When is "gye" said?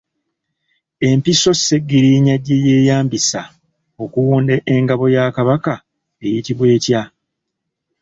2.45-2.57